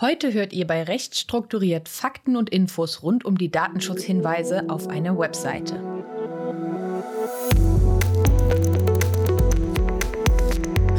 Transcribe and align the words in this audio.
Heute 0.00 0.32
hört 0.32 0.54
ihr 0.54 0.66
bei 0.66 0.82
Recht 0.82 1.14
strukturiert 1.14 1.86
Fakten 1.86 2.34
und 2.34 2.48
Infos 2.48 3.02
rund 3.02 3.26
um 3.26 3.36
die 3.36 3.50
Datenschutzhinweise 3.50 4.70
auf 4.70 4.88
einer 4.88 5.18
Webseite. 5.18 5.74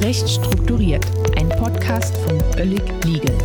Recht 0.02 0.30
strukturiert, 0.30 1.04
ein 1.36 1.50
Podcast 1.50 2.16
von 2.16 2.40
Oellig 2.56 2.84
Legal. 3.04 3.36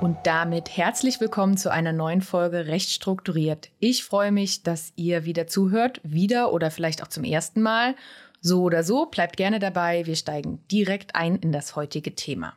Und 0.00 0.16
damit 0.22 0.76
herzlich 0.76 1.20
willkommen 1.20 1.56
zu 1.56 1.72
einer 1.72 1.92
neuen 1.92 2.20
Folge 2.22 2.68
Recht 2.68 2.90
strukturiert. 2.90 3.70
Ich 3.80 4.04
freue 4.04 4.30
mich, 4.30 4.62
dass 4.62 4.92
ihr 4.94 5.24
wieder 5.24 5.48
zuhört, 5.48 6.00
wieder 6.04 6.52
oder 6.52 6.70
vielleicht 6.70 7.02
auch 7.02 7.08
zum 7.08 7.24
ersten 7.24 7.62
Mal. 7.62 7.96
So 8.40 8.62
oder 8.62 8.84
so, 8.84 9.06
bleibt 9.06 9.36
gerne 9.36 9.58
dabei. 9.58 10.06
Wir 10.06 10.14
steigen 10.14 10.60
direkt 10.70 11.16
ein 11.16 11.34
in 11.34 11.50
das 11.50 11.74
heutige 11.74 12.14
Thema. 12.14 12.54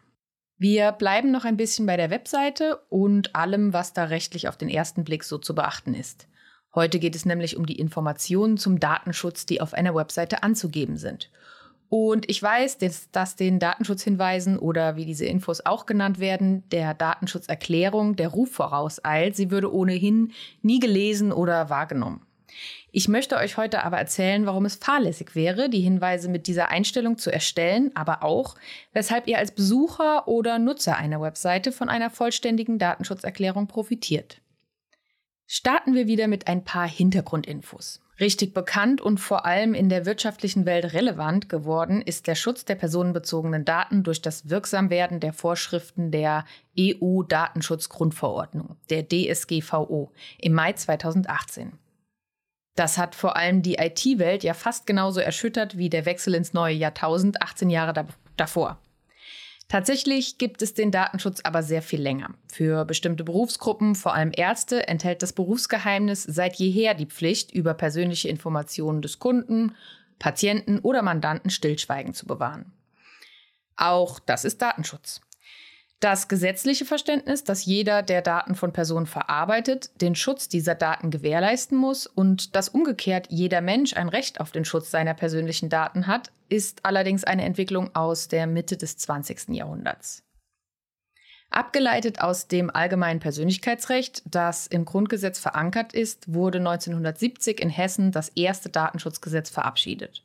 Wir 0.63 0.93
bleiben 0.93 1.29
noch 1.31 1.43
ein 1.43 1.57
bisschen 1.57 1.85
bei 1.85 1.97
der 1.97 2.09
Webseite 2.09 2.77
und 2.87 3.35
allem, 3.35 3.73
was 3.73 3.91
da 3.91 4.05
rechtlich 4.05 4.47
auf 4.47 4.55
den 4.55 4.69
ersten 4.69 5.03
Blick 5.03 5.25
so 5.25 5.37
zu 5.37 5.53
beachten 5.53 5.93
ist. 5.93 6.29
Heute 6.73 6.99
geht 6.99 7.17
es 7.17 7.25
nämlich 7.25 7.57
um 7.57 7.65
die 7.65 7.77
Informationen 7.77 8.55
zum 8.55 8.79
Datenschutz, 8.79 9.45
die 9.45 9.59
auf 9.59 9.73
einer 9.73 9.93
Webseite 9.93 10.41
anzugeben 10.41 10.95
sind. 10.95 11.29
Und 11.89 12.29
ich 12.29 12.41
weiß, 12.41 12.77
dass, 12.77 13.11
dass 13.11 13.35
den 13.35 13.59
Datenschutzhinweisen 13.59 14.57
oder 14.57 14.95
wie 14.95 15.03
diese 15.03 15.25
Infos 15.25 15.65
auch 15.65 15.85
genannt 15.85 16.19
werden, 16.19 16.63
der 16.69 16.93
Datenschutzerklärung 16.93 18.15
der 18.15 18.29
Ruf 18.29 18.53
vorauseilt. 18.53 19.35
Sie 19.35 19.51
würde 19.51 19.73
ohnehin 19.73 20.31
nie 20.61 20.79
gelesen 20.79 21.33
oder 21.33 21.69
wahrgenommen. 21.69 22.21
Ich 22.95 23.07
möchte 23.07 23.37
euch 23.37 23.57
heute 23.57 23.83
aber 23.83 23.97
erzählen, 23.97 24.45
warum 24.45 24.65
es 24.65 24.75
fahrlässig 24.75 25.33
wäre, 25.33 25.67
die 25.67 25.79
Hinweise 25.79 26.29
mit 26.29 26.45
dieser 26.45 26.69
Einstellung 26.69 27.17
zu 27.17 27.33
erstellen, 27.33 27.89
aber 27.95 28.21
auch, 28.21 28.53
weshalb 28.93 29.27
ihr 29.27 29.39
als 29.39 29.49
Besucher 29.49 30.27
oder 30.27 30.59
Nutzer 30.59 30.95
einer 30.95 31.19
Webseite 31.19 31.71
von 31.71 31.89
einer 31.89 32.11
vollständigen 32.11 32.77
Datenschutzerklärung 32.77 33.65
profitiert. 33.65 34.41
Starten 35.47 35.95
wir 35.95 36.05
wieder 36.05 36.27
mit 36.27 36.47
ein 36.47 36.63
paar 36.63 36.87
Hintergrundinfos. 36.87 38.03
Richtig 38.19 38.53
bekannt 38.53 39.01
und 39.01 39.19
vor 39.19 39.47
allem 39.47 39.73
in 39.73 39.89
der 39.89 40.05
wirtschaftlichen 40.05 40.67
Welt 40.67 40.93
relevant 40.93 41.49
geworden 41.49 41.99
ist 41.99 42.27
der 42.27 42.35
Schutz 42.35 42.63
der 42.63 42.75
personenbezogenen 42.75 43.65
Daten 43.65 44.03
durch 44.03 44.21
das 44.21 44.51
Wirksamwerden 44.51 45.19
der 45.19 45.33
Vorschriften 45.33 46.11
der 46.11 46.45
EU-Datenschutzgrundverordnung, 46.79 48.75
der 48.91 49.07
DSGVO, 49.09 50.11
im 50.37 50.53
Mai 50.53 50.73
2018. 50.73 51.79
Das 52.75 52.97
hat 52.97 53.15
vor 53.15 53.35
allem 53.35 53.61
die 53.61 53.75
IT-Welt 53.75 54.43
ja 54.43 54.53
fast 54.53 54.87
genauso 54.87 55.19
erschüttert 55.19 55.77
wie 55.77 55.89
der 55.89 56.05
Wechsel 56.05 56.33
ins 56.33 56.53
neue 56.53 56.73
Jahrtausend 56.73 57.41
18 57.41 57.69
Jahre 57.69 57.93
da 57.93 58.07
davor. 58.35 58.79
Tatsächlich 59.67 60.37
gibt 60.37 60.61
es 60.61 60.73
den 60.73 60.91
Datenschutz 60.91 61.41
aber 61.43 61.63
sehr 61.63 61.81
viel 61.81 62.01
länger. 62.01 62.31
Für 62.47 62.85
bestimmte 62.85 63.23
Berufsgruppen, 63.23 63.95
vor 63.95 64.13
allem 64.13 64.31
Ärzte, 64.35 64.87
enthält 64.87 65.23
das 65.23 65.33
Berufsgeheimnis 65.33 66.23
seit 66.23 66.55
jeher 66.55 66.93
die 66.93 67.05
Pflicht, 67.05 67.51
über 67.51 67.73
persönliche 67.73 68.29
Informationen 68.29 69.01
des 69.01 69.19
Kunden, 69.19 69.75
Patienten 70.19 70.79
oder 70.79 71.01
Mandanten 71.01 71.49
Stillschweigen 71.49 72.13
zu 72.13 72.27
bewahren. 72.27 72.71
Auch 73.75 74.19
das 74.19 74.45
ist 74.45 74.61
Datenschutz. 74.61 75.21
Das 76.03 76.27
gesetzliche 76.27 76.83
Verständnis, 76.83 77.45
dass 77.45 77.63
jeder, 77.63 78.01
der 78.01 78.21
Daten 78.21 78.55
von 78.55 78.73
Personen 78.73 79.05
verarbeitet, 79.05 79.89
den 80.01 80.15
Schutz 80.15 80.49
dieser 80.49 80.75
Daten 80.75 81.11
gewährleisten 81.11 81.77
muss 81.77 82.07
und 82.07 82.57
dass 82.57 82.67
umgekehrt 82.67 83.27
jeder 83.29 83.61
Mensch 83.61 83.95
ein 83.95 84.09
Recht 84.09 84.41
auf 84.41 84.51
den 84.51 84.65
Schutz 84.65 84.91
seiner 84.91 85.13
persönlichen 85.13 85.69
Daten 85.69 86.05
hat, 86.05 86.33
ist 86.49 86.83
allerdings 86.83 87.23
eine 87.23 87.45
Entwicklung 87.45 87.95
aus 87.95 88.27
der 88.27 88.47
Mitte 88.47 88.75
des 88.75 88.97
20. 88.97 89.55
Jahrhunderts. 89.55 90.23
Abgeleitet 91.49 92.19
aus 92.19 92.49
dem 92.49 92.69
allgemeinen 92.69 93.21
Persönlichkeitsrecht, 93.21 94.23
das 94.25 94.67
im 94.67 94.83
Grundgesetz 94.83 95.39
verankert 95.39 95.93
ist, 95.93 96.33
wurde 96.33 96.57
1970 96.57 97.61
in 97.61 97.69
Hessen 97.69 98.11
das 98.11 98.27
erste 98.27 98.67
Datenschutzgesetz 98.67 99.49
verabschiedet. 99.49 100.21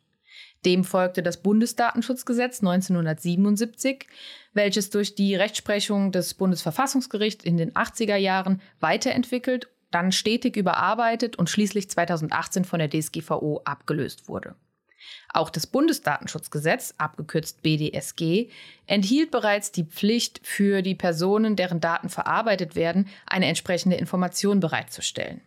Dem 0.64 0.84
folgte 0.84 1.22
das 1.22 1.36
Bundesdatenschutzgesetz 1.42 2.60
1977, 2.60 4.06
welches 4.54 4.90
durch 4.90 5.14
die 5.14 5.36
Rechtsprechung 5.36 6.10
des 6.10 6.34
Bundesverfassungsgerichts 6.34 7.44
in 7.44 7.56
den 7.56 7.72
80er 7.72 8.16
Jahren 8.16 8.60
weiterentwickelt, 8.80 9.68
dann 9.90 10.12
stetig 10.12 10.56
überarbeitet 10.56 11.36
und 11.36 11.48
schließlich 11.48 11.88
2018 11.88 12.64
von 12.64 12.78
der 12.78 12.90
DSGVO 12.90 13.62
abgelöst 13.64 14.28
wurde. 14.28 14.56
Auch 15.32 15.50
das 15.50 15.66
Bundesdatenschutzgesetz, 15.66 16.94
abgekürzt 16.98 17.62
BDSG, 17.62 18.50
enthielt 18.86 19.30
bereits 19.30 19.72
die 19.72 19.84
Pflicht 19.84 20.40
für 20.42 20.82
die 20.82 20.94
Personen, 20.94 21.56
deren 21.56 21.80
Daten 21.80 22.08
verarbeitet 22.08 22.74
werden, 22.74 23.08
eine 23.26 23.46
entsprechende 23.46 23.96
Information 23.96 24.60
bereitzustellen. 24.60 25.40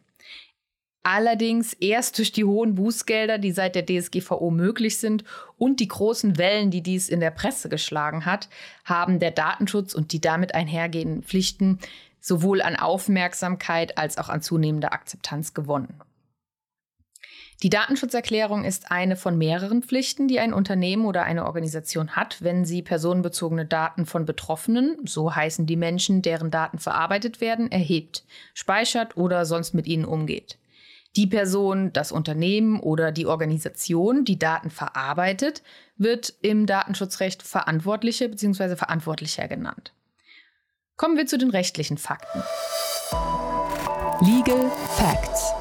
Allerdings 1.03 1.73
erst 1.73 2.19
durch 2.19 2.31
die 2.31 2.45
hohen 2.45 2.75
Bußgelder, 2.75 3.39
die 3.39 3.51
seit 3.51 3.73
der 3.73 3.85
DSGVO 3.85 4.51
möglich 4.51 4.97
sind 4.97 5.23
und 5.57 5.79
die 5.79 5.88
großen 5.88 6.38
Wellen, 6.38 6.69
die 6.69 6.84
dies 6.84 7.09
in 7.09 7.19
der 7.19 7.31
Presse 7.31 7.69
geschlagen 7.69 8.25
hat, 8.25 8.50
haben 8.85 9.19
der 9.19 9.31
Datenschutz 9.31 9.95
und 9.95 10.12
die 10.12 10.22
damit 10.22 10.53
einhergehenden 10.53 11.23
Pflichten 11.23 11.79
sowohl 12.19 12.62
an 12.62 12.75
Aufmerksamkeit 12.75 13.97
als 13.97 14.19
auch 14.19 14.29
an 14.29 14.44
zunehmender 14.44 14.94
Akzeptanz 14.94 15.56
gewonnen. 15.56 16.00
Die 17.63 17.69
Datenschutzerklärung 17.69 18.63
ist 18.63 18.91
eine 18.91 19.16
von 19.16 19.38
mehreren 19.38 19.83
Pflichten, 19.83 20.28
die 20.28 20.39
ein 20.39 20.53
Unternehmen 20.53 21.06
oder 21.06 21.23
eine 21.23 21.45
Organisation 21.45 22.16
hat, 22.16 22.44
wenn 22.44 22.66
sie 22.66 22.81
personenbezogene 22.81 23.68
Daten 23.68 24.07
von 24.07 24.25
Betroffenen, 24.25 24.97
so 25.06 25.35
heißen 25.35 25.68
die 25.68 25.75
Menschen, 25.75 26.23
deren 26.23 26.50
Daten 26.50 26.79
verarbeitet 26.79 27.39
werden, 27.39 27.72
erhebt, 27.72 28.23
speichert 28.56 29.16
oder 29.16 29.45
sonst 29.45 29.75
mit 29.75 29.85
ihnen 29.85 30.06
umgeht. 30.06 30.57
Die 31.17 31.27
Person, 31.27 31.91
das 31.91 32.13
Unternehmen 32.13 32.79
oder 32.79 33.11
die 33.11 33.25
Organisation, 33.25 34.23
die 34.23 34.39
Daten 34.39 34.69
verarbeitet, 34.69 35.61
wird 35.97 36.33
im 36.41 36.66
Datenschutzrecht 36.66 37.44
Verantwortliche 37.44 38.29
bzw. 38.29 38.77
Verantwortlicher 38.77 39.50
genannt. 39.50 39.94
Kommen 40.95 41.17
wir 41.17 41.25
zu 41.25 41.38
den 41.38 41.50
rechtlichen 41.50 41.97
Fakten. 41.97 42.41
Legal 44.21 44.71
Facts. 44.95 45.51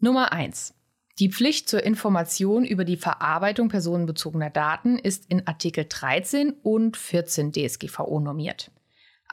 Nummer 0.00 0.32
1. 0.32 0.74
Die 1.18 1.30
Pflicht 1.30 1.70
zur 1.70 1.82
Information 1.82 2.66
über 2.66 2.84
die 2.84 2.98
Verarbeitung 2.98 3.68
personenbezogener 3.68 4.50
Daten 4.50 4.98
ist 4.98 5.30
in 5.30 5.46
Artikel 5.46 5.86
13 5.88 6.50
und 6.62 6.98
14 6.98 7.52
DSGVO 7.52 8.20
normiert. 8.20 8.70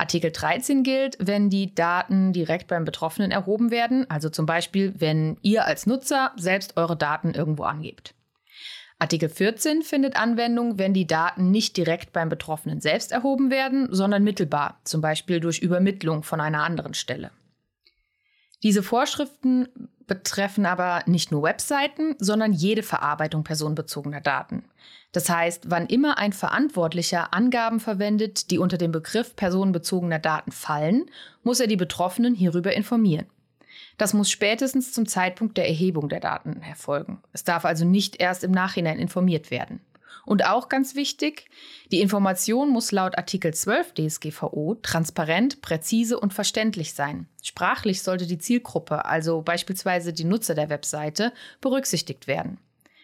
Artikel 0.02 0.32
13 0.32 0.82
gilt, 0.82 1.16
wenn 1.20 1.52
die 1.52 1.76
Daten 1.76 2.34
direkt 2.34 2.68
beim 2.68 2.86
Betroffenen 2.86 3.30
erhoben 3.30 3.70
werden, 3.70 4.10
also 4.10 4.30
zum 4.30 4.48
Beispiel, 4.48 4.96
wenn 4.98 5.38
ihr 5.44 5.66
als 5.66 5.86
Nutzer 5.86 6.32
selbst 6.38 6.76
eure 6.76 6.98
Daten 6.98 7.36
irgendwo 7.36 7.64
angebt. 7.64 8.16
Artikel 8.98 9.30
14 9.30 9.84
findet 9.84 10.16
Anwendung, 10.16 10.80
wenn 10.80 10.96
die 10.96 11.06
Daten 11.06 11.52
nicht 11.52 11.78
direkt 11.78 12.14
beim 12.14 12.30
Betroffenen 12.30 12.82
selbst 12.82 13.12
erhoben 13.12 13.52
werden, 13.52 13.90
sondern 13.92 14.24
mittelbar, 14.24 14.82
zum 14.86 15.02
Beispiel 15.02 15.40
durch 15.40 15.60
Übermittlung 15.60 16.24
von 16.24 16.42
einer 16.42 16.64
anderen 16.64 16.96
Stelle. 16.96 17.30
Diese 18.64 18.82
Vorschriften 18.82 19.68
betreffen 20.08 20.66
aber 20.66 21.04
nicht 21.06 21.32
nur 21.32 21.44
Webseiten, 21.44 22.16
sondern 22.20 22.54
jede 22.54 22.84
Verarbeitung 22.84 23.44
personenbezogener 23.44 24.22
Daten. 24.22 24.66
Das 25.12 25.30
heißt, 25.30 25.70
wann 25.70 25.88
immer 25.88 26.18
ein 26.18 26.34
Verantwortlicher 26.34 27.34
Angaben 27.34 27.80
verwendet, 27.80 28.50
die 28.50 28.60
unter 28.60 28.78
den 28.78 28.92
Begriff 28.92 29.36
personenbezogener 29.36 30.20
Daten 30.20 30.52
fallen, 30.52 31.06
muss 31.44 31.60
er 31.60 31.68
die 31.68 31.76
Betroffenen 31.76 32.34
hierüber 32.34 32.74
informieren. 32.74 33.26
Das 33.98 34.14
muss 34.14 34.32
spätestens 34.32 34.94
zum 34.94 35.08
Zeitpunkt 35.08 35.58
der 35.58 35.68
Erhebung 35.68 36.10
der 36.10 36.22
Daten 36.22 36.62
erfolgen. 36.62 37.22
Es 37.34 37.44
darf 37.44 37.66
also 37.66 37.86
nicht 37.86 38.22
erst 38.22 38.44
im 38.44 38.52
Nachhinein 38.52 39.00
informiert 39.00 39.52
werden. 39.52 39.82
Und 40.26 40.46
auch 40.46 40.70
ganz 40.70 40.96
wichtig, 40.96 41.50
die 41.92 42.02
Information 42.02 42.70
muss 42.70 42.92
laut 42.92 43.18
Artikel 43.18 43.54
12 43.54 43.94
DSGVO 43.94 44.78
transparent, 44.82 45.62
präzise 45.62 46.20
und 46.20 46.34
verständlich 46.34 46.94
sein. 46.94 47.28
Sprachlich 47.42 48.04
sollte 48.04 48.28
die 48.28 48.38
Zielgruppe, 48.38 49.06
also 49.06 49.42
beispielsweise 49.42 50.14
die 50.14 50.24
Nutzer 50.24 50.56
der 50.56 50.70
Webseite, 50.70 51.34
berücksichtigt 51.60 52.28
werden. 52.28 52.60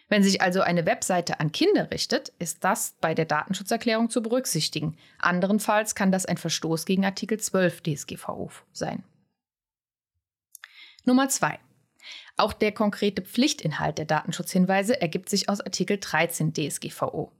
Wenn 0.08 0.22
sich 0.22 0.40
also 0.40 0.62
eine 0.62 0.86
Webseite 0.86 1.38
an 1.38 1.52
Kinder 1.52 1.90
richtet, 1.90 2.32
ist 2.38 2.64
das 2.64 2.94
bei 3.00 3.14
der 3.14 3.26
Datenschutzerklärung 3.26 4.08
zu 4.08 4.22
berücksichtigen. 4.22 4.96
Anderenfalls 5.18 5.94
kann 5.94 6.10
das 6.10 6.24
ein 6.24 6.38
Verstoß 6.38 6.86
gegen 6.86 7.04
Artikel 7.04 7.38
12 7.38 7.82
DSGVO 7.82 8.50
sein. 8.72 9.04
Nummer 11.04 11.28
zwei. 11.28 11.58
Auch 12.36 12.52
der 12.52 12.72
konkrete 12.72 13.22
Pflichtinhalt 13.22 13.98
der 13.98 14.04
Datenschutzhinweise 14.04 15.00
ergibt 15.00 15.28
sich 15.28 15.48
aus 15.48 15.60
Artikel 15.60 15.98
13 15.98 16.52
DSGVO. 16.52 17.32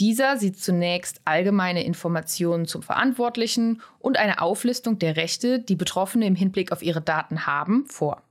Dieser 0.00 0.38
sieht 0.38 0.58
zunächst 0.58 1.20
allgemeine 1.24 1.84
Informationen 1.84 2.66
zum 2.66 2.82
Verantwortlichen 2.82 3.82
und 3.98 4.16
eine 4.16 4.40
Auflistung 4.40 4.98
der 4.98 5.16
Rechte, 5.16 5.58
die 5.60 5.76
Betroffene 5.76 6.26
im 6.26 6.34
Hinblick 6.34 6.72
auf 6.72 6.82
ihre 6.82 7.02
Daten 7.02 7.46
haben, 7.46 7.86
vor. 7.86 8.22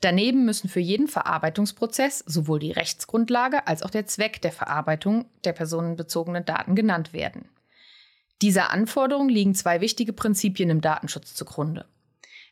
Daneben 0.00 0.44
müssen 0.44 0.68
für 0.68 0.80
jeden 0.80 1.08
Verarbeitungsprozess 1.08 2.20
sowohl 2.20 2.60
die 2.60 2.72
Rechtsgrundlage 2.72 3.66
als 3.66 3.82
auch 3.82 3.90
der 3.90 4.06
Zweck 4.06 4.40
der 4.40 4.52
Verarbeitung 4.52 5.26
der 5.44 5.52
personenbezogenen 5.52 6.44
Daten 6.44 6.74
genannt 6.74 7.12
werden. 7.12 7.48
Dieser 8.42 8.70
Anforderung 8.70 9.28
liegen 9.28 9.54
zwei 9.54 9.80
wichtige 9.80 10.12
Prinzipien 10.12 10.70
im 10.70 10.80
Datenschutz 10.80 11.34
zugrunde. 11.34 11.86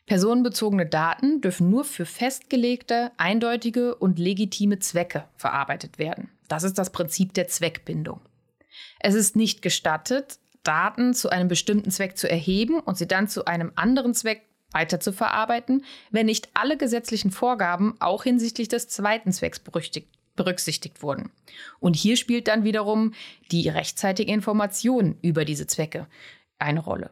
Personenbezogene 0.05 0.85
Daten 0.85 1.41
dürfen 1.41 1.69
nur 1.69 1.83
für 1.83 2.05
festgelegte, 2.05 3.11
eindeutige 3.17 3.95
und 3.95 4.19
legitime 4.19 4.79
Zwecke 4.79 5.25
verarbeitet 5.35 5.97
werden. 5.97 6.29
Das 6.47 6.63
ist 6.63 6.77
das 6.77 6.91
Prinzip 6.91 7.33
der 7.33 7.47
Zweckbindung. 7.47 8.21
Es 8.99 9.15
ist 9.15 9.35
nicht 9.35 9.61
gestattet, 9.61 10.39
Daten 10.63 11.13
zu 11.13 11.29
einem 11.29 11.47
bestimmten 11.47 11.91
Zweck 11.91 12.17
zu 12.17 12.29
erheben 12.29 12.79
und 12.79 12.97
sie 12.97 13.07
dann 13.07 13.27
zu 13.27 13.45
einem 13.45 13.71
anderen 13.75 14.13
Zweck 14.13 14.43
weiter 14.71 14.99
zu 14.99 15.13
verarbeiten, 15.13 15.83
wenn 16.11 16.25
nicht 16.25 16.49
alle 16.53 16.77
gesetzlichen 16.77 17.31
Vorgaben 17.31 17.95
auch 17.99 18.23
hinsichtlich 18.23 18.67
des 18.67 18.87
zweiten 18.87 19.31
Zwecks 19.31 19.59
berücksichtigt 20.35 21.01
wurden. 21.01 21.31
Und 21.79 21.95
hier 21.95 22.17
spielt 22.17 22.47
dann 22.47 22.63
wiederum 22.63 23.13
die 23.51 23.69
rechtzeitige 23.69 24.31
Information 24.31 25.17
über 25.21 25.45
diese 25.45 25.65
Zwecke 25.65 26.07
eine 26.59 26.81
Rolle. 26.81 27.11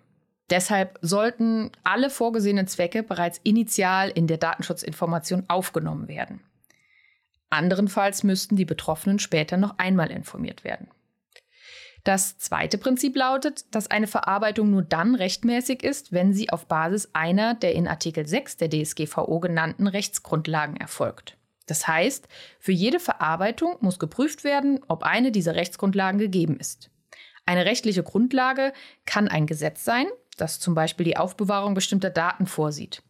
Deshalb 0.50 1.00
sollten 1.02 1.72
alle 1.84 2.10
vorgesehenen 2.10 2.68
Zwecke 2.68 3.04
bereits 3.04 3.40
initial 3.44 4.10
in 4.10 4.28
der 4.28 4.38
Datenschutzinformation 4.38 5.46
aufgenommen 5.48 6.08
werden. 6.08 6.42
Anderenfalls 7.50 8.24
müssten 8.24 8.56
die 8.56 8.66
Betroffenen 8.66 9.20
später 9.20 9.58
noch 9.58 9.78
einmal 9.78 10.12
informiert 10.12 10.64
werden. 10.64 10.90
Das 12.04 12.38
zweite 12.38 12.78
Prinzip 12.78 13.16
lautet, 13.16 13.74
dass 13.74 13.90
eine 13.90 14.08
Verarbeitung 14.08 14.70
nur 14.70 14.82
dann 14.82 15.16
rechtmäßig 15.16 15.84
ist, 15.84 16.12
wenn 16.12 16.34
sie 16.34 16.50
auf 16.50 16.66
Basis 16.66 17.10
einer 17.14 17.54
der 17.54 17.76
in 17.76 17.88
Artikel 17.88 18.28
6 18.28 18.58
der 18.58 18.70
DSGVO 18.70 19.40
genannten 19.40 19.88
Rechtsgrundlagen 19.88 20.76
erfolgt. 20.76 21.38
Das 21.66 21.88
heißt, 21.88 22.28
für 22.60 22.74
jede 22.74 23.00
Verarbeitung 23.00 23.78
muss 23.80 24.00
geprüft 24.00 24.44
werden, 24.44 24.82
ob 24.90 25.04
eine 25.04 25.32
dieser 25.32 25.56
Rechtsgrundlagen 25.56 26.20
gegeben 26.20 26.58
ist. 26.60 26.90
Eine 27.46 27.66
rechtliche 27.66 28.04
Grundlage 28.04 28.74
kann 29.06 29.30
ein 29.30 29.48
Gesetz 29.48 29.86
sein, 29.86 30.08
das 30.36 30.60
zum 30.60 30.76
Beispiel 30.76 31.06
die 31.06 31.18
Aufbewahrung 31.18 31.74
bestimmter 31.74 32.10
Daten 32.10 32.46
vorsieht. 32.46 33.04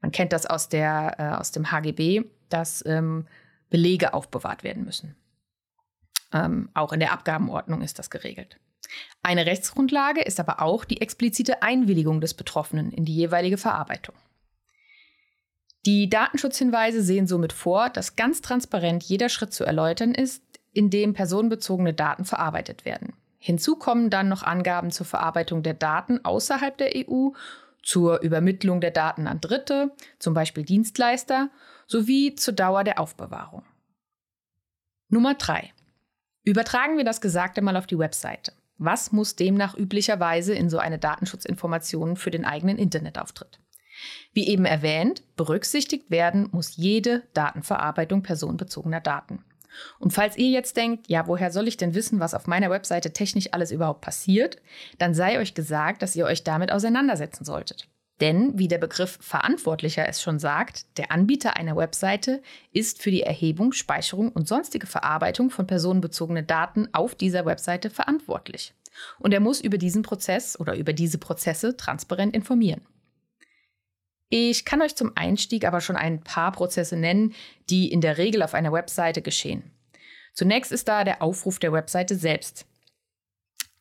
Man 0.00 0.12
kennt 0.12 0.32
das 0.32 0.46
aus, 0.46 0.68
der, 0.68 1.16
äh, 1.18 1.40
aus 1.40 1.52
dem 1.52 1.70
HGB, 1.70 2.24
dass 2.48 2.84
ähm, 2.86 3.26
Belege 3.68 4.14
aufbewahrt 4.14 4.64
werden 4.64 4.84
müssen. 4.84 5.16
Ähm, 6.32 6.70
auch 6.74 6.92
in 6.92 7.00
der 7.00 7.12
Abgabenordnung 7.12 7.82
ist 7.82 7.98
das 7.98 8.10
geregelt. 8.10 8.58
Eine 9.22 9.46
Rechtsgrundlage 9.46 10.22
ist 10.22 10.40
aber 10.40 10.62
auch 10.62 10.84
die 10.84 11.00
explizite 11.00 11.62
Einwilligung 11.62 12.20
des 12.20 12.34
Betroffenen 12.34 12.90
in 12.92 13.04
die 13.04 13.14
jeweilige 13.14 13.58
Verarbeitung. 13.58 14.14
Die 15.86 16.10
Datenschutzhinweise 16.10 17.02
sehen 17.02 17.26
somit 17.26 17.52
vor, 17.52 17.88
dass 17.88 18.16
ganz 18.16 18.42
transparent 18.42 19.02
jeder 19.02 19.28
Schritt 19.28 19.52
zu 19.52 19.64
erläutern 19.64 20.14
ist, 20.14 20.42
in 20.72 20.90
dem 20.90 21.14
personenbezogene 21.14 21.94
Daten 21.94 22.24
verarbeitet 22.24 22.84
werden. 22.84 23.14
Hinzu 23.40 23.76
kommen 23.76 24.10
dann 24.10 24.28
noch 24.28 24.42
Angaben 24.42 24.90
zur 24.90 25.06
Verarbeitung 25.06 25.62
der 25.62 25.74
Daten 25.74 26.24
außerhalb 26.24 26.76
der 26.76 26.92
EU, 26.94 27.30
zur 27.82 28.20
Übermittlung 28.20 28.82
der 28.82 28.90
Daten 28.90 29.26
an 29.26 29.40
Dritte, 29.40 29.92
zum 30.18 30.34
Beispiel 30.34 30.64
Dienstleister, 30.64 31.48
sowie 31.86 32.34
zur 32.34 32.52
Dauer 32.52 32.84
der 32.84 33.00
Aufbewahrung. 33.00 33.64
Nummer 35.08 35.34
3. 35.34 35.72
Übertragen 36.44 36.98
wir 36.98 37.04
das 37.04 37.22
Gesagte 37.22 37.62
mal 37.62 37.76
auf 37.76 37.86
die 37.86 37.98
Webseite. 37.98 38.52
Was 38.76 39.10
muss 39.10 39.36
demnach 39.36 39.76
üblicherweise 39.76 40.54
in 40.54 40.68
so 40.70 40.78
eine 40.78 40.98
Datenschutzinformation 40.98 42.16
für 42.16 42.30
den 42.30 42.44
eigenen 42.44 42.78
Internetauftritt? 42.78 43.58
Wie 44.32 44.48
eben 44.48 44.66
erwähnt, 44.66 45.22
berücksichtigt 45.36 46.10
werden 46.10 46.48
muss 46.52 46.76
jede 46.76 47.24
Datenverarbeitung 47.32 48.22
personenbezogener 48.22 49.00
Daten. 49.00 49.44
Und 49.98 50.12
falls 50.12 50.36
ihr 50.36 50.50
jetzt 50.50 50.76
denkt, 50.76 51.08
ja, 51.08 51.26
woher 51.26 51.50
soll 51.50 51.68
ich 51.68 51.76
denn 51.76 51.94
wissen, 51.94 52.20
was 52.20 52.34
auf 52.34 52.46
meiner 52.46 52.70
Webseite 52.70 53.12
technisch 53.12 53.48
alles 53.52 53.70
überhaupt 53.70 54.00
passiert, 54.00 54.56
dann 54.98 55.14
sei 55.14 55.38
euch 55.38 55.54
gesagt, 55.54 56.02
dass 56.02 56.16
ihr 56.16 56.26
euch 56.26 56.44
damit 56.44 56.72
auseinandersetzen 56.72 57.44
solltet. 57.44 57.88
Denn, 58.20 58.58
wie 58.58 58.68
der 58.68 58.78
Begriff 58.78 59.18
Verantwortlicher 59.20 60.06
es 60.06 60.20
schon 60.20 60.38
sagt, 60.38 60.98
der 60.98 61.10
Anbieter 61.10 61.56
einer 61.56 61.76
Webseite 61.76 62.42
ist 62.72 63.02
für 63.02 63.10
die 63.10 63.22
Erhebung, 63.22 63.72
Speicherung 63.72 64.30
und 64.30 64.46
sonstige 64.46 64.86
Verarbeitung 64.86 65.50
von 65.50 65.66
personenbezogenen 65.66 66.46
Daten 66.46 66.88
auf 66.92 67.14
dieser 67.14 67.46
Webseite 67.46 67.88
verantwortlich. 67.88 68.74
Und 69.18 69.32
er 69.32 69.40
muss 69.40 69.60
über 69.60 69.78
diesen 69.78 70.02
Prozess 70.02 70.58
oder 70.58 70.76
über 70.76 70.92
diese 70.92 71.16
Prozesse 71.16 71.76
transparent 71.76 72.34
informieren. 72.34 72.82
Ich 74.32 74.64
kann 74.64 74.80
euch 74.80 74.94
zum 74.94 75.12
Einstieg 75.16 75.66
aber 75.66 75.80
schon 75.80 75.96
ein 75.96 76.22
paar 76.22 76.52
Prozesse 76.52 76.96
nennen, 76.96 77.34
die 77.68 77.90
in 77.90 78.00
der 78.00 78.16
Regel 78.16 78.44
auf 78.44 78.54
einer 78.54 78.72
Webseite 78.72 79.22
geschehen. 79.22 79.72
Zunächst 80.34 80.70
ist 80.70 80.86
da 80.86 81.02
der 81.02 81.20
Aufruf 81.20 81.58
der 81.58 81.72
Webseite 81.72 82.14
selbst. 82.14 82.64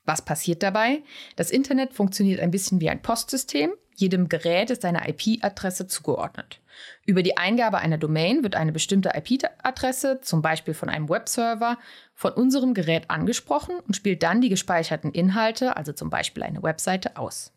Was 0.05 0.25
passiert 0.25 0.63
dabei? 0.63 1.03
Das 1.35 1.51
Internet 1.51 1.93
funktioniert 1.93 2.39
ein 2.39 2.49
bisschen 2.49 2.81
wie 2.81 2.89
ein 2.89 3.03
Postsystem. 3.03 3.73
Jedem 3.95 4.27
Gerät 4.27 4.71
ist 4.71 4.83
eine 4.85 5.07
IP-Adresse 5.07 5.85
zugeordnet. 5.85 6.61
Über 7.05 7.21
die 7.21 7.37
Eingabe 7.37 7.77
einer 7.77 7.99
Domain 7.99 8.41
wird 8.41 8.55
eine 8.55 8.71
bestimmte 8.71 9.11
IP-Adresse, 9.13 10.21
zum 10.21 10.41
Beispiel 10.41 10.73
von 10.73 10.89
einem 10.89 11.09
Webserver, 11.09 11.77
von 12.15 12.33
unserem 12.33 12.73
Gerät 12.73 13.11
angesprochen 13.11 13.75
und 13.85 13.95
spielt 13.95 14.23
dann 14.23 14.41
die 14.41 14.49
gespeicherten 14.49 15.11
Inhalte, 15.11 15.77
also 15.77 15.93
zum 15.93 16.09
Beispiel 16.09 16.41
eine 16.41 16.63
Webseite, 16.63 17.17
aus. 17.17 17.53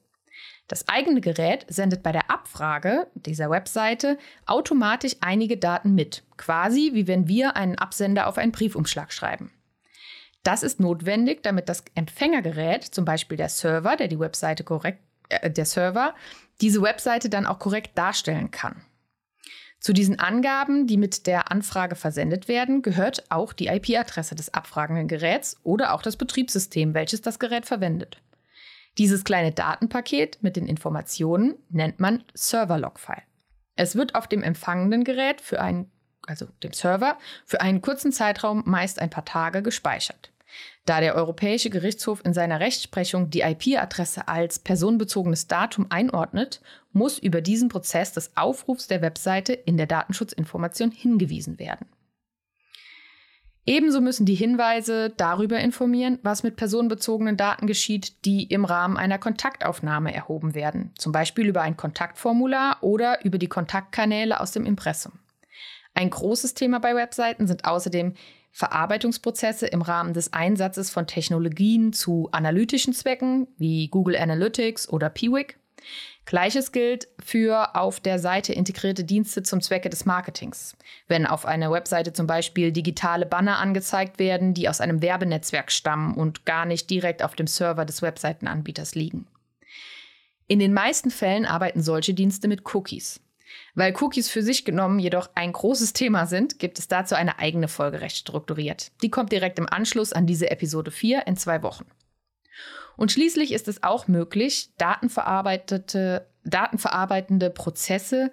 Das 0.68 0.88
eigene 0.88 1.20
Gerät 1.20 1.66
sendet 1.68 2.02
bei 2.02 2.12
der 2.12 2.30
Abfrage 2.30 3.08
dieser 3.14 3.50
Webseite 3.50 4.18
automatisch 4.46 5.16
einige 5.20 5.56
Daten 5.56 5.94
mit, 5.94 6.22
quasi 6.36 6.92
wie 6.94 7.06
wenn 7.06 7.28
wir 7.28 7.56
einen 7.56 7.78
Absender 7.78 8.26
auf 8.26 8.38
einen 8.38 8.52
Briefumschlag 8.52 9.12
schreiben. 9.12 9.52
Das 10.42 10.62
ist 10.62 10.80
notwendig, 10.80 11.42
damit 11.42 11.68
das 11.68 11.84
Empfängergerät, 11.94 12.84
zum 12.84 13.04
Beispiel 13.04 13.36
der 13.36 13.48
Server, 13.48 13.96
der 13.96 14.08
die 14.08 14.18
Webseite 14.18 14.64
korrekt, 14.64 15.00
äh, 15.28 15.50
der 15.50 15.64
Server, 15.64 16.14
diese 16.60 16.82
Webseite 16.82 17.28
dann 17.28 17.46
auch 17.46 17.58
korrekt 17.58 17.96
darstellen 17.96 18.50
kann. 18.50 18.82
Zu 19.78 19.92
diesen 19.92 20.20
Angaben, 20.20 20.86
die 20.86 20.96
mit 20.96 21.26
der 21.26 21.50
Anfrage 21.50 21.96
versendet 21.96 22.46
werden, 22.46 22.82
gehört 22.82 23.30
auch 23.30 23.52
die 23.52 23.66
IP-Adresse 23.66 24.36
des 24.36 24.54
abfragenden 24.54 25.08
Geräts 25.08 25.56
oder 25.64 25.92
auch 25.92 26.02
das 26.02 26.16
Betriebssystem, 26.16 26.94
welches 26.94 27.20
das 27.20 27.40
Gerät 27.40 27.66
verwendet. 27.66 28.18
Dieses 28.98 29.24
kleine 29.24 29.52
Datenpaket 29.52 30.42
mit 30.42 30.56
den 30.56 30.66
Informationen 30.66 31.54
nennt 31.70 31.98
man 31.98 32.24
Server-Log-File. 32.34 33.22
Es 33.74 33.96
wird 33.96 34.14
auf 34.14 34.26
dem 34.26 34.42
empfangenden 34.42 35.02
Gerät 35.04 35.40
für 35.40 35.60
einen, 35.60 35.90
also 36.26 36.46
dem 36.62 36.72
Server, 36.72 37.16
für 37.46 37.62
einen 37.62 37.80
kurzen 37.80 38.12
Zeitraum, 38.12 38.62
meist 38.66 38.98
ein 38.98 39.08
paar 39.08 39.24
Tage, 39.24 39.62
gespeichert. 39.62 40.30
Da 40.84 41.00
der 41.00 41.14
Europäische 41.14 41.70
Gerichtshof 41.70 42.22
in 42.24 42.34
seiner 42.34 42.60
Rechtsprechung 42.60 43.30
die 43.30 43.40
IP-Adresse 43.40 44.28
als 44.28 44.58
personenbezogenes 44.58 45.46
Datum 45.46 45.86
einordnet, 45.88 46.60
muss 46.92 47.18
über 47.18 47.40
diesen 47.40 47.70
Prozess 47.70 48.12
des 48.12 48.36
Aufrufs 48.36 48.88
der 48.88 49.00
Webseite 49.00 49.54
in 49.54 49.78
der 49.78 49.86
Datenschutzinformation 49.86 50.90
hingewiesen 50.90 51.58
werden. 51.58 51.86
Ebenso 53.64 54.00
müssen 54.00 54.26
die 54.26 54.34
Hinweise 54.34 55.10
darüber 55.16 55.60
informieren, 55.60 56.18
was 56.22 56.42
mit 56.42 56.56
personenbezogenen 56.56 57.36
Daten 57.36 57.68
geschieht, 57.68 58.24
die 58.24 58.44
im 58.44 58.64
Rahmen 58.64 58.96
einer 58.96 59.18
Kontaktaufnahme 59.18 60.12
erhoben 60.12 60.54
werden, 60.54 60.90
zum 60.98 61.12
Beispiel 61.12 61.46
über 61.46 61.62
ein 61.62 61.76
Kontaktformular 61.76 62.78
oder 62.80 63.24
über 63.24 63.38
die 63.38 63.48
Kontaktkanäle 63.48 64.40
aus 64.40 64.50
dem 64.50 64.66
Impressum. 64.66 65.12
Ein 65.94 66.10
großes 66.10 66.54
Thema 66.54 66.80
bei 66.80 66.96
Webseiten 66.96 67.46
sind 67.46 67.64
außerdem 67.64 68.14
Verarbeitungsprozesse 68.50 69.66
im 69.68 69.80
Rahmen 69.80 70.12
des 70.12 70.32
Einsatzes 70.32 70.90
von 70.90 71.06
Technologien 71.06 71.92
zu 71.92 72.28
analytischen 72.32 72.92
Zwecken 72.92 73.46
wie 73.58 73.88
Google 73.88 74.16
Analytics 74.16 74.88
oder 74.88 75.08
Piwik 75.08 75.58
Gleiches 76.24 76.70
gilt 76.70 77.08
für 77.22 77.74
auf 77.74 78.00
der 78.00 78.18
Seite 78.18 78.52
integrierte 78.52 79.04
Dienste 79.04 79.42
zum 79.42 79.60
Zwecke 79.60 79.90
des 79.90 80.04
Marketings. 80.04 80.76
Wenn 81.08 81.26
auf 81.26 81.44
einer 81.44 81.70
Webseite 81.70 82.12
zum 82.12 82.26
Beispiel 82.26 82.72
digitale 82.72 83.26
Banner 83.26 83.58
angezeigt 83.58 84.18
werden, 84.18 84.54
die 84.54 84.68
aus 84.68 84.80
einem 84.80 85.02
Werbenetzwerk 85.02 85.72
stammen 85.72 86.14
und 86.14 86.46
gar 86.46 86.64
nicht 86.64 86.88
direkt 86.90 87.22
auf 87.22 87.34
dem 87.34 87.46
Server 87.46 87.84
des 87.84 88.02
Webseitenanbieters 88.02 88.94
liegen. 88.94 89.26
In 90.46 90.58
den 90.58 90.72
meisten 90.72 91.10
Fällen 91.10 91.44
arbeiten 91.44 91.82
solche 91.82 92.14
Dienste 92.14 92.46
mit 92.46 92.72
Cookies. 92.74 93.20
Weil 93.74 93.94
Cookies 94.00 94.28
für 94.28 94.42
sich 94.42 94.64
genommen 94.64 94.98
jedoch 94.98 95.30
ein 95.34 95.52
großes 95.52 95.92
Thema 95.92 96.26
sind, 96.26 96.58
gibt 96.58 96.78
es 96.78 96.88
dazu 96.88 97.14
eine 97.14 97.38
eigene 97.38 97.68
Folge 97.68 98.00
recht 98.00 98.16
strukturiert. 98.16 98.92
Die 99.02 99.10
kommt 99.10 99.32
direkt 99.32 99.58
im 99.58 99.68
Anschluss 99.68 100.12
an 100.12 100.26
diese 100.26 100.50
Episode 100.50 100.90
4 100.90 101.26
in 101.26 101.36
zwei 101.36 101.62
Wochen. 101.62 101.86
Und 102.96 103.12
schließlich 103.12 103.52
ist 103.52 103.68
es 103.68 103.82
auch 103.82 104.08
möglich, 104.08 104.70
datenverarbeitete, 104.78 106.26
datenverarbeitende 106.44 107.50
Prozesse, 107.50 108.30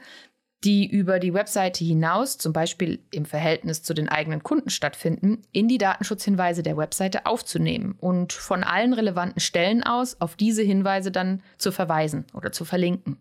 die 0.64 0.86
über 0.86 1.20
die 1.20 1.34
Webseite 1.34 1.86
hinaus, 1.86 2.38
zum 2.38 2.52
Beispiel 2.52 3.00
im 3.12 3.26
Verhältnis 3.26 3.82
zu 3.82 3.94
den 3.94 4.10
eigenen 4.10 4.44
Kunden 4.44 4.70
stattfinden, 4.70 5.42
in 5.54 5.70
die 5.70 5.78
Datenschutzhinweise 5.78 6.64
der 6.64 6.76
Webseite 6.76 7.26
aufzunehmen 7.26 7.96
und 8.00 8.34
von 8.34 8.64
allen 8.64 8.94
relevanten 8.94 9.40
Stellen 9.40 9.84
aus 9.84 10.20
auf 10.20 10.36
diese 10.36 10.62
Hinweise 10.62 11.12
dann 11.12 11.42
zu 11.58 11.72
verweisen 11.72 12.26
oder 12.34 12.52
zu 12.52 12.66
verlinken. 12.66 13.18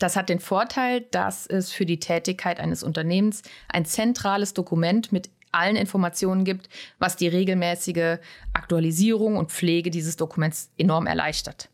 Das 0.00 0.16
hat 0.16 0.28
den 0.28 0.40
Vorteil, 0.40 1.02
dass 1.02 1.46
es 1.46 1.72
für 1.72 1.86
die 1.86 2.00
Tätigkeit 2.00 2.58
eines 2.58 2.82
Unternehmens 2.82 3.42
ein 3.68 3.84
zentrales 3.84 4.54
Dokument 4.54 5.12
mit 5.12 5.30
allen 5.52 5.76
Informationen 5.76 6.44
gibt, 6.44 6.68
was 6.98 7.16
die 7.16 7.28
regelmäßige 7.28 8.18
Aktualisierung 8.52 9.36
und 9.36 9.50
Pflege 9.50 9.90
dieses 9.90 10.16
Dokuments 10.16 10.70
enorm 10.78 11.06
erleichtert. 11.06 11.68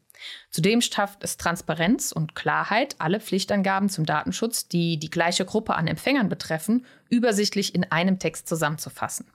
Zudem 0.51 0.81
schafft 0.81 1.23
es 1.23 1.37
Transparenz 1.37 2.13
und 2.13 2.35
Klarheit, 2.35 2.97
alle 2.99 3.21
Pflichtangaben 3.21 3.89
zum 3.89 4.07
Datenschutz, 4.07 4.69
die 4.69 4.99
die 4.99 5.11
gleiche 5.11 5.45
Gruppe 5.45 5.75
an 5.75 5.87
Empfängern 5.87 6.29
betreffen, 6.29 6.87
übersichtlich 7.09 7.75
in 7.75 7.91
einem 7.91 8.19
Text 8.19 8.49
zusammenzufassen. 8.49 9.27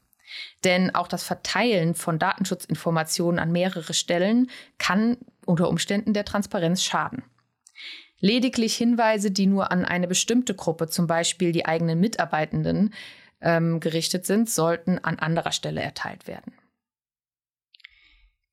Denn 0.64 0.96
auch 0.96 1.08
das 1.08 1.24
Verteilen 1.24 1.94
von 1.94 2.18
Datenschutzinformationen 2.18 3.40
an 3.40 3.52
mehrere 3.52 3.94
Stellen 3.94 4.50
kann 4.78 5.18
unter 5.46 5.70
Umständen 5.70 6.14
der 6.14 6.26
Transparenz 6.26 6.84
schaden. 6.84 7.24
Lediglich 8.20 8.76
Hinweise, 8.76 9.32
die 9.32 9.48
nur 9.48 9.72
an 9.72 9.84
eine 9.84 10.08
bestimmte 10.08 10.54
Gruppe, 10.54 10.88
zum 10.88 11.08
Beispiel 11.08 11.52
die 11.52 11.66
eigenen 11.66 12.00
Mitarbeitenden, 12.00 12.94
ähm, 13.42 13.80
gerichtet 13.80 14.26
sind, 14.26 14.50
sollten 14.50 15.00
an 15.00 15.20
anderer 15.20 15.52
Stelle 15.52 15.82
erteilt 15.82 16.28
werden. 16.28 16.54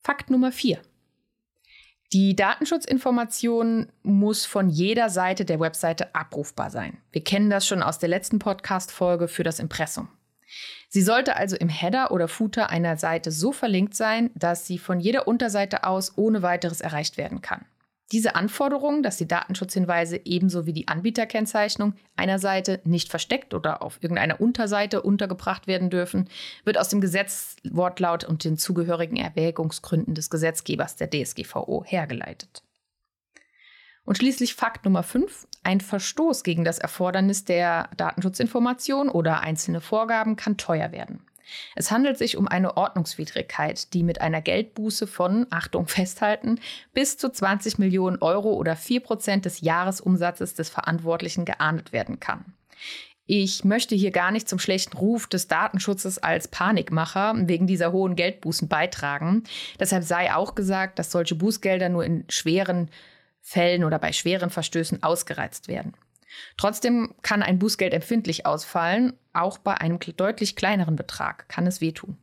Fakt 0.03 0.31
Nummer 0.31 0.53
4. 0.53 0.81
Die 2.15 2.35
Datenschutzinformation 2.35 3.93
muss 4.03 4.47
von 4.47 4.71
jeder 4.71 5.11
Seite 5.11 5.45
der 5.45 5.61
Webseite 5.61 6.15
abrufbar 6.15 6.71
sein. 6.71 6.97
Wir 7.13 7.23
kennen 7.23 7.51
das 7.51 7.67
schon 7.67 7.83
aus 7.83 7.99
der 7.99 8.09
letzten 8.09 8.39
Podcast-Folge 8.39 9.29
für 9.29 9.43
das 9.43 9.59
Impressum. 9.59 10.09
Sie 10.89 11.03
sollte 11.03 11.37
also 11.37 11.57
im 11.57 11.69
Header 11.69 12.11
oder 12.11 12.27
Footer 12.27 12.71
einer 12.71 12.97
Seite 12.97 13.31
so 13.31 13.53
verlinkt 13.53 13.95
sein, 13.95 14.31
dass 14.35 14.67
sie 14.67 14.79
von 14.79 15.01
jeder 15.01 15.29
Unterseite 15.29 15.85
aus 15.85 16.17
ohne 16.17 16.41
weiteres 16.41 16.81
erreicht 16.81 17.19
werden 17.19 17.43
kann. 17.43 17.67
Diese 18.11 18.35
Anforderung, 18.35 19.03
dass 19.03 19.19
die 19.19 19.29
Datenschutzhinweise 19.29 20.23
ebenso 20.25 20.65
wie 20.65 20.73
die 20.73 20.89
Anbieterkennzeichnung 20.89 21.93
einer 22.17 22.39
Seite 22.39 22.81
nicht 22.85 23.11
versteckt 23.11 23.53
oder 23.53 23.83
auf 23.83 24.03
irgendeiner 24.03 24.41
Unterseite 24.41 25.03
untergebracht 25.03 25.67
werden 25.67 25.91
dürfen, 25.91 26.29
wird 26.65 26.79
aus 26.79 26.89
dem 26.89 27.03
Gesetzwortlaut 27.03 28.25
und 28.25 28.45
den 28.45 28.57
zugehörigen 28.57 29.17
Erwägungsgründen 29.17 30.15
des 30.15 30.31
Gesetzgebers 30.31 30.97
der 30.97 31.11
DSGVO 31.11 31.85
hergeleitet. 31.87 32.63
Und 34.05 34.17
schließlich 34.17 34.55
Fakt 34.55 34.87
Nummer 34.87 35.03
5. 35.03 35.47
Ein 35.63 35.83
Verstoß 35.83 36.45
gegen 36.45 36.65
das 36.65 36.79
Erfordernis 36.79 37.45
der 37.45 37.91
Datenschutzinformation 37.99 39.11
oder 39.11 39.41
einzelne 39.41 39.83
Vorgaben 39.83 40.37
kann 40.37 40.57
teuer 40.57 40.93
werden. 40.93 41.28
Es 41.75 41.91
handelt 41.91 42.19
sich 42.19 42.37
um 42.37 42.49
eine 42.49 42.77
Ordnungswidrigkeit, 42.77 43.93
die 43.95 44.03
mit 44.03 44.21
einer 44.21 44.41
Geldbuße 44.41 45.07
von, 45.07 45.47
Achtung 45.51 45.87
festhalten, 45.89 46.61
bis 46.93 47.17
zu 47.17 47.31
20 47.31 47.79
Millionen 47.79 48.19
Euro 48.21 48.53
oder 48.53 48.77
4 48.77 49.01
Prozent 49.01 49.45
des 49.45 49.61
Jahresumsatzes 49.61 50.55
des 50.55 50.69
Verantwortlichen 50.69 51.45
geahndet 51.45 51.93
werden 51.93 52.21
kann. 52.21 52.53
Ich 53.31 53.63
möchte 53.63 53.95
hier 53.95 54.11
gar 54.11 54.31
nicht 54.31 54.49
zum 54.49 54.59
schlechten 54.59 54.97
Ruf 54.97 55.27
des 55.27 55.49
Datenschutzes 55.49 56.19
als 56.19 56.49
Panikmacher 56.49 57.35
wegen 57.37 57.67
dieser 57.67 57.93
hohen 57.93 58.17
Geldbußen 58.17 58.69
beitragen. 58.69 59.45
Deshalb 59.79 60.03
sei 60.03 60.35
auch 60.35 60.55
gesagt, 60.55 60.99
dass 60.99 61.13
solche 61.13 61.35
Bußgelder 61.35 61.91
nur 61.91 62.05
in 62.05 62.25
schweren 62.31 62.89
Fällen 63.43 63.85
oder 63.85 63.99
bei 63.99 64.13
schweren 64.13 64.49
Verstößen 64.49 65.03
ausgereizt 65.03 65.69
werden. 65.69 65.93
Trotzdem 66.57 67.15
kann 67.23 67.43
ein 67.43 67.59
Bußgeld 67.59 67.93
empfindlich 67.95 68.47
ausfallen, 68.47 69.15
auch 69.33 69.59
bei 69.59 69.75
einem 69.75 69.99
deutlich 69.99 70.57
kleineren 70.57 70.97
Betrag 70.97 71.49
kann 71.49 71.67
es 71.67 71.81
wehtun. 71.81 72.19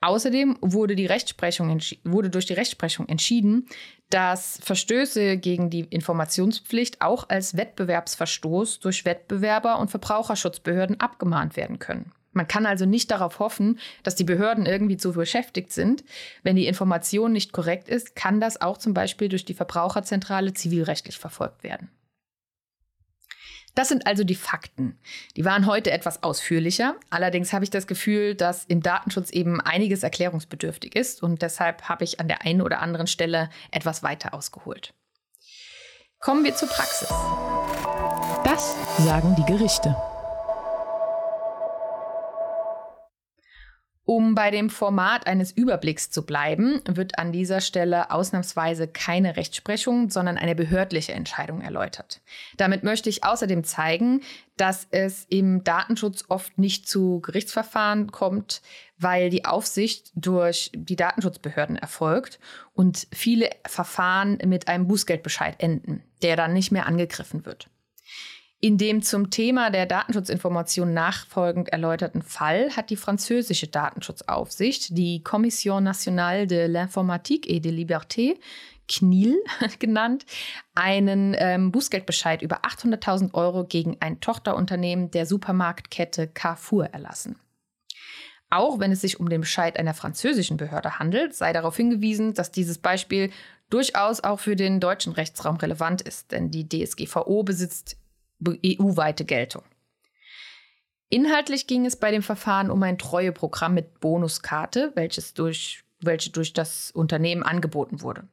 Außerdem 0.00 0.58
wurde, 0.60 0.96
die 0.96 1.06
Rechtsprechung 1.06 1.80
wurde 2.04 2.30
durch 2.30 2.46
die 2.46 2.54
Rechtsprechung 2.54 3.08
entschieden, 3.08 3.68
dass 4.10 4.58
Verstöße 4.62 5.38
gegen 5.38 5.70
die 5.70 5.84
Informationspflicht 5.84 7.00
auch 7.00 7.28
als 7.28 7.56
Wettbewerbsverstoß 7.56 8.80
durch 8.80 9.04
Wettbewerber 9.04 9.78
und 9.78 9.90
Verbraucherschutzbehörden 9.90 11.00
abgemahnt 11.00 11.56
werden 11.56 11.78
können. 11.78 12.12
Man 12.32 12.48
kann 12.48 12.66
also 12.66 12.86
nicht 12.86 13.10
darauf 13.10 13.38
hoffen, 13.38 13.78
dass 14.02 14.14
die 14.14 14.24
Behörden 14.24 14.66
irgendwie 14.66 14.96
zu 14.96 15.12
beschäftigt 15.12 15.70
sind. 15.70 16.02
Wenn 16.42 16.56
die 16.56 16.66
Information 16.66 17.32
nicht 17.32 17.52
korrekt 17.52 17.88
ist, 17.88 18.16
kann 18.16 18.40
das 18.40 18.60
auch 18.60 18.78
zum 18.78 18.94
Beispiel 18.94 19.28
durch 19.28 19.44
die 19.44 19.54
Verbraucherzentrale 19.54 20.54
zivilrechtlich 20.54 21.18
verfolgt 21.18 21.62
werden. 21.62 21.90
Das 23.74 23.88
sind 23.88 24.06
also 24.06 24.22
die 24.22 24.34
Fakten. 24.34 24.98
Die 25.36 25.44
waren 25.44 25.66
heute 25.66 25.90
etwas 25.90 26.22
ausführlicher. 26.22 26.96
Allerdings 27.10 27.52
habe 27.52 27.64
ich 27.64 27.70
das 27.70 27.86
Gefühl, 27.86 28.34
dass 28.34 28.64
im 28.64 28.82
Datenschutz 28.82 29.30
eben 29.30 29.60
einiges 29.60 30.02
erklärungsbedürftig 30.02 30.94
ist 30.94 31.22
und 31.22 31.40
deshalb 31.40 31.88
habe 31.88 32.04
ich 32.04 32.20
an 32.20 32.28
der 32.28 32.42
einen 32.42 32.60
oder 32.60 32.80
anderen 32.80 33.06
Stelle 33.06 33.48
etwas 33.70 34.02
weiter 34.02 34.34
ausgeholt. 34.34 34.92
Kommen 36.18 36.44
wir 36.44 36.54
zur 36.54 36.68
Praxis. 36.68 37.08
Das 38.44 38.76
sagen 38.98 39.34
die 39.36 39.44
Gerichte. 39.44 39.96
Um 44.04 44.34
bei 44.34 44.50
dem 44.50 44.68
Format 44.68 45.28
eines 45.28 45.52
Überblicks 45.52 46.10
zu 46.10 46.26
bleiben, 46.26 46.80
wird 46.86 47.20
an 47.20 47.30
dieser 47.30 47.60
Stelle 47.60 48.10
ausnahmsweise 48.10 48.88
keine 48.88 49.36
Rechtsprechung, 49.36 50.10
sondern 50.10 50.38
eine 50.38 50.56
behördliche 50.56 51.12
Entscheidung 51.12 51.60
erläutert. 51.60 52.20
Damit 52.56 52.82
möchte 52.82 53.08
ich 53.08 53.22
außerdem 53.22 53.62
zeigen, 53.62 54.22
dass 54.56 54.88
es 54.90 55.24
im 55.28 55.62
Datenschutz 55.62 56.24
oft 56.28 56.58
nicht 56.58 56.88
zu 56.88 57.20
Gerichtsverfahren 57.20 58.10
kommt, 58.10 58.60
weil 58.98 59.30
die 59.30 59.44
Aufsicht 59.44 60.10
durch 60.16 60.72
die 60.74 60.96
Datenschutzbehörden 60.96 61.76
erfolgt 61.76 62.40
und 62.74 63.06
viele 63.12 63.50
Verfahren 63.66 64.38
mit 64.44 64.66
einem 64.66 64.88
Bußgeldbescheid 64.88 65.62
enden, 65.62 66.02
der 66.22 66.34
dann 66.34 66.52
nicht 66.54 66.72
mehr 66.72 66.86
angegriffen 66.86 67.46
wird. 67.46 67.68
In 68.64 68.78
dem 68.78 69.02
zum 69.02 69.30
Thema 69.30 69.70
der 69.70 69.86
Datenschutzinformation 69.86 70.94
nachfolgend 70.94 71.70
erläuterten 71.70 72.22
Fall 72.22 72.70
hat 72.76 72.90
die 72.90 72.96
französische 72.96 73.66
Datenschutzaufsicht, 73.66 74.96
die 74.96 75.24
Commission 75.24 75.82
nationale 75.82 76.46
de 76.46 76.68
l'informatique 76.68 77.48
et 77.48 77.64
de 77.64 77.72
liberté, 77.72 78.38
CNIL 78.86 79.34
genannt, 79.80 80.26
einen 80.76 81.34
ähm, 81.36 81.72
Bußgeldbescheid 81.72 82.40
über 82.40 82.60
800.000 82.60 83.34
Euro 83.34 83.64
gegen 83.64 83.96
ein 83.98 84.20
Tochterunternehmen 84.20 85.10
der 85.10 85.26
Supermarktkette 85.26 86.28
Carrefour 86.28 86.86
erlassen. 86.86 87.34
Auch 88.48 88.78
wenn 88.78 88.92
es 88.92 89.00
sich 89.00 89.18
um 89.18 89.28
den 89.28 89.40
Bescheid 89.40 89.76
einer 89.76 89.94
französischen 89.94 90.56
Behörde 90.56 91.00
handelt, 91.00 91.34
sei 91.34 91.52
darauf 91.52 91.76
hingewiesen, 91.76 92.34
dass 92.34 92.52
dieses 92.52 92.78
Beispiel 92.78 93.32
durchaus 93.70 94.22
auch 94.22 94.38
für 94.38 94.54
den 94.54 94.78
deutschen 94.78 95.14
Rechtsraum 95.14 95.56
relevant 95.56 96.02
ist, 96.02 96.30
denn 96.30 96.52
die 96.52 96.68
DSGVO 96.68 97.42
besitzt 97.42 97.96
EU-weite 98.46 99.24
Geltung. 99.24 99.62
Inhaltlich 101.08 101.66
ging 101.66 101.84
es 101.84 101.96
bei 101.96 102.10
dem 102.10 102.22
Verfahren 102.22 102.70
um 102.70 102.82
ein 102.82 102.98
Treueprogramm 102.98 103.74
mit 103.74 104.00
Bonuskarte, 104.00 104.92
welches 104.94 105.34
durch, 105.34 105.84
welche 106.00 106.30
durch 106.30 106.54
das 106.54 106.90
Unternehmen 106.90 107.42
angeboten 107.42 108.00
wurde. 108.00 108.26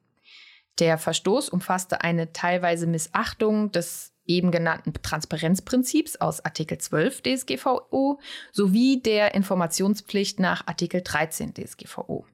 Der 0.80 0.98
Verstoß 0.98 1.50
umfasste 1.50 2.02
eine 2.02 2.32
teilweise 2.32 2.88
Missachtung 2.88 3.72
des 3.74 4.14
eben 4.26 4.52
genannten 4.52 4.94
Transparenzprinzips 4.94 6.18
aus 6.18 6.46
Artikel 6.46 6.78
12 6.78 7.22
DSGVO 7.24 8.20
sowie 8.54 9.02
der 9.02 9.34
Informationspflicht 9.36 10.40
nach 10.40 10.66
Artikel 10.68 11.02
13 11.02 11.54
DSGVO. 11.54 12.26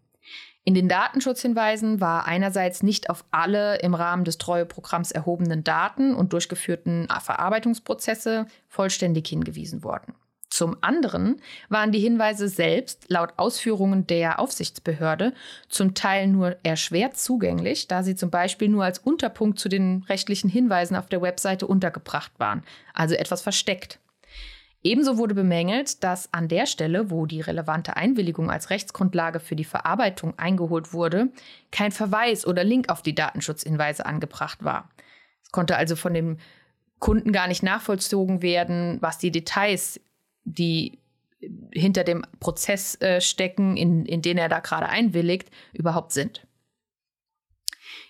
In 0.68 0.74
den 0.74 0.90
Datenschutzhinweisen 0.90 2.02
war 2.02 2.26
einerseits 2.26 2.82
nicht 2.82 3.12
auf 3.12 3.24
alle 3.30 3.78
im 3.82 3.94
Rahmen 3.94 4.26
des 4.26 4.40
Treueprogramms 4.40 5.12
erhobenen 5.12 5.64
Daten 5.64 6.16
und 6.16 6.34
durchgeführten 6.34 7.08
Verarbeitungsprozesse 7.22 8.48
vollständig 8.68 9.28
hingewiesen 9.28 9.84
worden. 9.84 10.16
Zum 10.50 10.78
anderen 10.82 11.40
waren 11.70 11.92
die 11.92 12.00
Hinweise 12.00 12.48
selbst 12.48 13.06
laut 13.10 13.34
Ausführungen 13.38 14.08
der 14.08 14.40
Aufsichtsbehörde 14.40 15.34
zum 15.70 15.94
Teil 15.94 16.28
nur 16.28 16.56
erschwert 16.64 17.18
zugänglich, 17.18 17.88
da 17.88 18.02
sie 18.02 18.16
zum 18.16 18.32
Beispiel 18.32 18.70
nur 18.70 18.86
als 18.86 18.98
Unterpunkt 18.98 19.60
zu 19.60 19.70
den 19.70 20.04
rechtlichen 20.08 20.50
Hinweisen 20.50 20.96
auf 20.96 21.08
der 21.08 21.22
Webseite 21.22 21.68
untergebracht 21.68 22.32
waren, 22.40 22.64
also 22.94 23.14
etwas 23.14 23.42
versteckt. 23.42 24.00
Ebenso 24.86 25.18
wurde 25.18 25.34
bemängelt, 25.34 26.04
dass 26.04 26.32
an 26.32 26.48
der 26.48 26.68
Stelle, 26.68 27.10
wo 27.10 27.26
die 27.26 27.42
relevante 27.42 27.98
Einwilligung 27.98 28.52
als 28.52 28.70
Rechtsgrundlage 28.70 29.40
für 29.40 29.56
die 29.56 29.64
Verarbeitung 29.64 30.38
eingeholt 30.38 30.94
wurde, 30.94 31.30
kein 31.72 31.92
Verweis 31.92 32.46
oder 32.46 32.64
Link 32.64 32.90
auf 32.90 33.02
die 33.02 33.16
Datenschutzhinweise 33.16 34.06
angebracht 34.06 34.64
war. 34.64 34.88
Es 35.42 35.50
konnte 35.50 35.76
also 35.76 35.96
von 35.96 36.14
dem 36.14 36.38
Kunden 37.00 37.32
gar 37.32 37.48
nicht 37.48 37.64
nachvollzogen 37.64 38.44
werden, 38.44 39.00
was 39.02 39.18
die 39.18 39.32
Details, 39.32 40.00
die 40.44 41.00
hinter 41.74 42.04
dem 42.04 42.24
Prozess 42.40 43.02
äh, 43.02 43.22
stecken, 43.22 43.78
in, 43.78 44.06
in 44.06 44.22
den 44.22 44.38
er 44.38 44.50
da 44.50 44.60
gerade 44.60 44.88
einwilligt, 44.88 45.50
überhaupt 45.74 46.12
sind. 46.12 46.45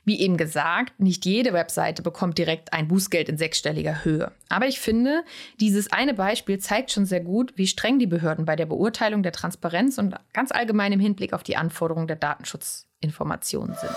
Wie 0.06 0.20
eben 0.22 0.38
gesagt, 0.38 1.00
nicht 1.00 1.26
jede 1.26 1.52
Webseite 1.52 2.04
bekommt 2.04 2.38
direkt 2.38 2.74
ein 2.74 2.88
Bußgeld 2.88 3.28
in 3.28 3.40
sechsstelliger 3.40 4.06
Höhe. 4.06 4.32
Aber 4.50 4.68
ich 4.68 4.80
finde, 4.80 5.24
dieses 5.60 5.92
eine 5.92 6.14
Beispiel 6.14 6.60
zeigt 6.60 6.92
schon 6.92 7.08
sehr 7.08 7.22
gut, 7.22 7.54
wie 7.56 7.66
streng 7.66 7.98
die 7.98 8.06
Behörden 8.06 8.46
bei 8.46 8.56
der 8.56 8.68
Beurteilung 8.68 9.24
der 9.24 9.32
Transparenz 9.32 9.98
und 9.98 10.16
ganz 10.32 10.52
allgemein 10.52 10.92
im 10.92 11.00
Hinblick 11.00 11.34
auf 11.34 11.42
die 11.42 11.58
Anforderungen 11.58 12.08
der 12.08 12.18
Datenschutzinformationen 12.18 13.76
sind. 13.76 13.96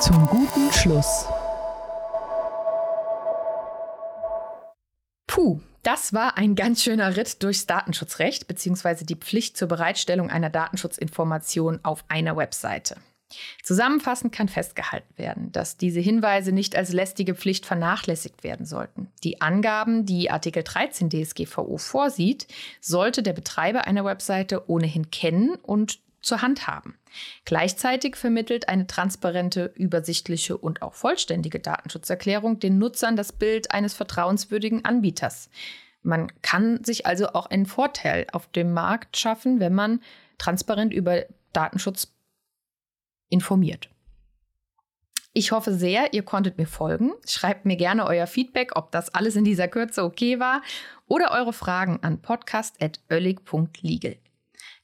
Zum 0.00 0.26
guten 0.26 0.70
Schluss. 0.72 1.24
Puh, 5.26 5.60
das 5.82 6.12
war 6.12 6.36
ein 6.36 6.56
ganz 6.56 6.82
schöner 6.82 7.16
Ritt 7.16 7.42
durchs 7.42 7.64
Datenschutzrecht 7.64 8.46
bzw. 8.46 9.04
die 9.06 9.16
Pflicht 9.16 9.56
zur 9.56 9.68
Bereitstellung 9.68 10.28
einer 10.28 10.50
Datenschutzinformation 10.50 11.80
auf 11.82 12.04
einer 12.08 12.36
Webseite. 12.36 12.96
Zusammenfassend 13.62 14.32
kann 14.32 14.48
festgehalten 14.48 15.16
werden, 15.16 15.52
dass 15.52 15.76
diese 15.76 16.00
Hinweise 16.00 16.52
nicht 16.52 16.76
als 16.76 16.92
lästige 16.92 17.34
Pflicht 17.34 17.66
vernachlässigt 17.66 18.42
werden 18.42 18.66
sollten. 18.66 19.10
Die 19.22 19.40
Angaben, 19.40 20.06
die 20.06 20.30
Artikel 20.30 20.62
13 20.62 21.10
DSGVO 21.10 21.78
vorsieht, 21.78 22.46
sollte 22.80 23.22
der 23.22 23.32
Betreiber 23.32 23.86
einer 23.86 24.04
Webseite 24.04 24.68
ohnehin 24.68 25.10
kennen 25.10 25.54
und 25.62 26.00
zur 26.22 26.42
Hand 26.42 26.66
haben. 26.66 26.98
Gleichzeitig 27.44 28.16
vermittelt 28.16 28.68
eine 28.68 28.86
transparente, 28.86 29.72
übersichtliche 29.74 30.56
und 30.56 30.82
auch 30.82 30.94
vollständige 30.94 31.60
Datenschutzerklärung 31.60 32.60
den 32.60 32.78
Nutzern 32.78 33.16
das 33.16 33.32
Bild 33.32 33.70
eines 33.72 33.94
vertrauenswürdigen 33.94 34.84
Anbieters. 34.84 35.48
Man 36.02 36.30
kann 36.42 36.82
sich 36.84 37.06
also 37.06 37.28
auch 37.28 37.46
einen 37.46 37.66
Vorteil 37.66 38.26
auf 38.32 38.46
dem 38.48 38.72
Markt 38.72 39.16
schaffen, 39.16 39.60
wenn 39.60 39.74
man 39.74 40.00
transparent 40.38 40.92
über 40.92 41.24
Datenschutz 41.52 42.12
informiert. 43.30 43.88
Ich 45.32 45.52
hoffe 45.52 45.72
sehr, 45.72 46.12
ihr 46.12 46.24
konntet 46.24 46.58
mir 46.58 46.66
folgen. 46.66 47.12
Schreibt 47.26 47.64
mir 47.64 47.76
gerne 47.76 48.06
euer 48.06 48.26
Feedback, 48.26 48.72
ob 48.74 48.90
das 48.90 49.14
alles 49.14 49.36
in 49.36 49.44
dieser 49.44 49.68
Kürze 49.68 50.02
okay 50.02 50.40
war 50.40 50.60
oder 51.06 51.30
eure 51.30 51.52
Fragen 51.52 52.00
an 52.02 52.20
podcast.oellig.legal. 52.20 54.16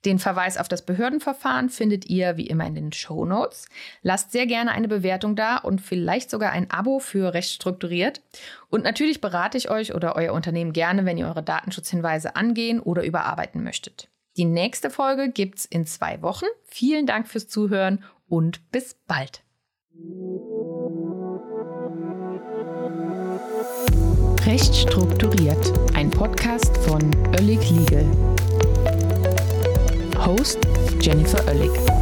Den 0.05 0.21
Verweis 0.21 0.57
auf 0.57 0.69
das 0.69 0.87
Behördenverfahren 0.87 1.69
findet 1.69 2.07
ihr 2.07 2.37
wie 2.37 2.47
immer 2.47 2.65
in 2.65 2.77
den 2.77 2.93
Show 2.93 3.25
Notes. 3.25 3.67
Lasst 4.03 4.31
sehr 4.31 4.47
gerne 4.47 4.71
eine 4.71 4.87
Bewertung 4.87 5.35
da 5.35 5.57
und 5.57 5.81
vielleicht 5.81 6.31
sogar 6.31 6.53
ein 6.53 6.71
Abo 6.71 7.01
für 7.01 7.35
Recht 7.35 7.51
strukturiert. 7.51 8.21
Und 8.69 8.85
natürlich 8.85 9.21
berate 9.21 9.59
ich 9.59 9.69
euch 9.69 9.97
oder 9.97 10.15
euer 10.15 10.33
Unternehmen 10.33 10.73
gerne, 10.73 11.07
wenn 11.07 11.19
ihr 11.19 11.27
eure 11.27 11.43
Datenschutzhinweise 11.43 12.37
angehen 12.37 12.79
oder 12.79 13.03
überarbeiten 13.03 13.65
möchtet. 13.65 14.09
Die 14.37 14.45
nächste 14.45 14.91
Folge 14.91 15.31
gibt's 15.31 15.65
in 15.65 15.87
zwei 15.87 16.21
Wochen. 16.21 16.45
Vielen 16.65 17.07
Dank 17.07 17.27
fürs 17.27 17.49
Zuhören 17.49 18.05
und 18.29 18.71
bis 18.71 18.95
bald. 19.07 19.43
Recht 24.45 24.75
strukturiert, 24.77 25.73
ein 25.95 26.11
Podcast 26.11 26.77
von 26.79 27.01
Oellig 27.33 27.71
Legal. 27.71 28.07
Host 30.19 30.59
Jennifer 31.01 31.45
Oellig. 31.47 31.96